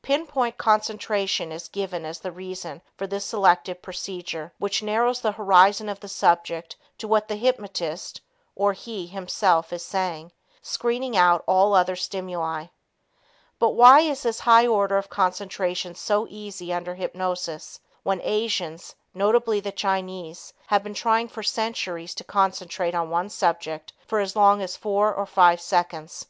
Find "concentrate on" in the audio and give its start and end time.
22.22-23.10